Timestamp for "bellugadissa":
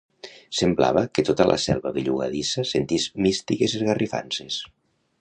1.99-2.67